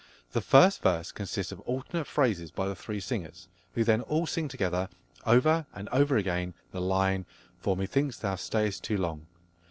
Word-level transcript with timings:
The 0.31 0.41
first 0.41 0.81
verse 0.81 1.11
consists 1.11 1.51
of 1.51 1.59
alternate 1.59 2.07
phrases 2.07 2.49
by 2.49 2.67
the 2.67 2.73
three 2.75 2.99
singers, 2.99 3.47
who 3.75 3.83
then 3.83 4.01
all 4.01 4.25
sing 4.25 4.47
together, 4.47 4.89
over 5.27 5.67
and 5.75 5.87
over 5.89 6.17
again, 6.17 6.55
the 6.71 6.81
line 6.81 7.27
"For 7.59 7.77
methinks 7.77 8.17
thou 8.17 8.33
stay'st 8.33 8.81
too 8.83 8.97
long." 8.97 9.27